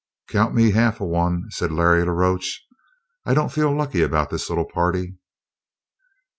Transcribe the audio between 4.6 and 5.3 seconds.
party."